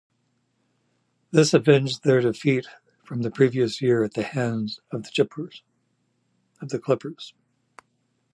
[1.29, 2.65] This avenged their defeat
[3.03, 7.33] from the previous year at the hands of the Clippers.